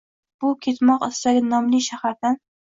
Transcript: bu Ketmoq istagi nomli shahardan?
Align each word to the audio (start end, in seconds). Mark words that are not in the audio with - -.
bu 0.45 0.53
Ketmoq 0.67 1.05
istagi 1.09 1.45
nomli 1.51 1.83
shahardan? 1.91 2.41